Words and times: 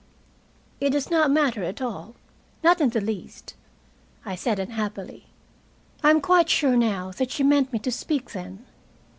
"It 0.79 0.89
does 0.93 1.11
not 1.11 1.29
matter 1.29 1.63
at 1.63 1.79
all 1.79 2.15
not 2.63 2.81
in 2.81 2.89
the 2.89 2.99
least," 2.99 3.53
I 4.25 4.33
said 4.33 4.57
unhappily. 4.57 5.27
I 6.03 6.09
am 6.09 6.21
quite 6.21 6.49
sure 6.49 6.75
now 6.75 7.11
that 7.11 7.29
she 7.29 7.43
meant 7.43 7.71
me 7.71 7.77
to 7.77 7.91
speak 7.91 8.31
then. 8.31 8.65